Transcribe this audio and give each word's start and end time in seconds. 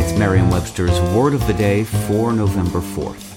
It's 0.00 0.16
Merriam-Webster's 0.16 1.00
Word 1.12 1.34
of 1.34 1.44
the 1.48 1.54
Day 1.54 1.82
for 1.82 2.32
November 2.32 2.78
4th. 2.78 3.34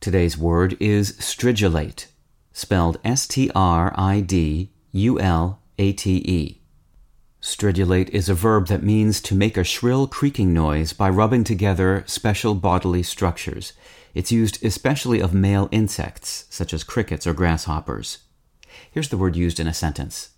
Today's 0.00 0.36
word 0.36 0.76
is 0.78 1.12
stridulate, 1.12 2.08
spelled 2.52 2.98
S-T-R-I-D-U-L-A-T-E. 3.04 3.50
Stridulate 7.40 8.08
is 8.10 8.28
a 8.28 8.34
verb 8.34 8.66
that 8.66 8.82
means 8.82 9.22
to 9.22 9.34
make 9.34 9.56
a 9.56 9.64
shrill 9.64 10.06
creaking 10.06 10.52
noise 10.52 10.92
by 10.92 11.08
rubbing 11.08 11.42
together 11.42 12.04
special 12.06 12.54
bodily 12.54 13.02
structures. 13.02 13.72
It's 14.12 14.30
used 14.30 14.62
especially 14.62 15.20
of 15.20 15.32
male 15.32 15.70
insects, 15.72 16.44
such 16.50 16.74
as 16.74 16.84
crickets 16.84 17.26
or 17.26 17.32
grasshoppers. 17.32 18.18
Here's 18.90 19.08
the 19.08 19.16
word 19.16 19.36
used 19.36 19.58
in 19.58 19.66
a 19.66 19.72
sentence. 19.72 20.35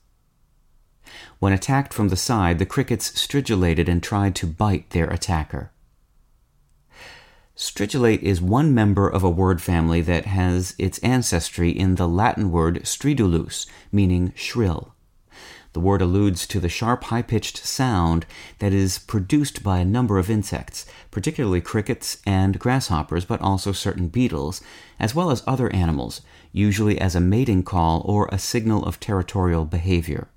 When 1.38 1.52
attacked 1.52 1.95
from 1.95 2.09
the 2.09 2.16
side, 2.16 2.59
the 2.59 2.66
crickets 2.66 3.12
stridulated 3.12 3.88
and 3.88 4.02
tried 4.02 4.34
to 4.37 4.47
bite 4.47 4.91
their 4.91 5.06
attacker. 5.06 5.70
Stridulate 7.56 8.22
is 8.22 8.41
one 8.41 8.75
member 8.75 9.08
of 9.08 9.22
a 9.22 9.31
word 9.31 9.61
family 9.62 10.00
that 10.00 10.27
has 10.27 10.75
its 10.78 10.98
ancestry 11.00 11.70
in 11.70 11.97
the 11.97 12.09
Latin 12.09 12.50
word 12.50 12.83
stridulus, 12.84 13.66
meaning 13.92 14.33
shrill. 14.36 14.94
The 15.75 15.81
word 15.81 16.03
alludes 16.03 16.47
to 16.48 16.61
the 16.61 16.69
sharp, 16.69 17.05
high 17.05 17.22
pitched 17.22 17.59
sound 17.64 18.27
that 18.59 18.72
is 18.72 18.98
produced 18.98 19.62
by 19.62 19.78
a 19.78 19.84
number 19.84 20.19
of 20.19 20.31
insects, 20.31 20.86
particularly 21.11 21.61
crickets 21.61 22.19
and 22.27 22.59
grasshoppers, 22.59 23.25
but 23.25 23.41
also 23.41 23.70
certain 23.70 24.09
beetles, 24.09 24.61
as 24.98 25.14
well 25.14 25.31
as 25.31 25.42
other 25.47 25.72
animals, 25.72 26.20
usually 26.53 27.00
as 27.00 27.14
a 27.14 27.20
mating 27.20 27.62
call 27.62 28.03
or 28.05 28.28
a 28.33 28.39
signal 28.39 28.84
of 28.84 28.98
territorial 28.98 29.64
behavior. 29.64 30.28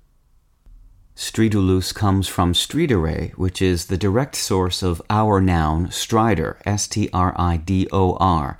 Stridulus 1.14 1.94
comes 1.94 2.26
from 2.26 2.54
stridere, 2.54 3.32
which 3.32 3.60
is 3.60 3.86
the 3.86 3.98
direct 3.98 4.34
source 4.34 4.82
of 4.82 5.02
our 5.10 5.40
noun 5.40 5.88
stridor, 5.88 6.56
S 6.64 6.88
T 6.88 7.10
R 7.12 7.34
I 7.36 7.58
D 7.58 7.86
O 7.92 8.16
R, 8.16 8.58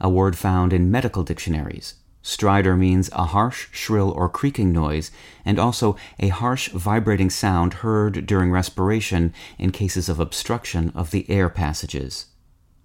a 0.00 0.10
word 0.10 0.36
found 0.36 0.72
in 0.72 0.90
medical 0.90 1.22
dictionaries. 1.22 1.94
Stridor 2.22 2.78
means 2.78 3.10
a 3.12 3.24
harsh, 3.24 3.68
shrill, 3.70 4.10
or 4.10 4.28
creaking 4.28 4.72
noise, 4.72 5.10
and 5.44 5.58
also 5.58 5.96
a 6.18 6.28
harsh, 6.28 6.68
vibrating 6.70 7.30
sound 7.30 7.74
heard 7.74 8.26
during 8.26 8.50
respiration 8.50 9.32
in 9.58 9.70
cases 9.70 10.08
of 10.08 10.20
obstruction 10.20 10.92
of 10.94 11.10
the 11.10 11.28
air 11.30 11.48
passages. 11.48 12.26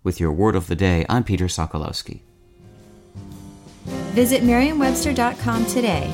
With 0.03 0.19
your 0.19 0.31
word 0.31 0.55
of 0.55 0.67
the 0.67 0.75
day, 0.75 1.05
I'm 1.09 1.23
Peter 1.23 1.45
Sokolowski. 1.45 2.21
Visit 3.85 4.43
Merriam-Webster.com 4.43 5.65
today 5.65 6.13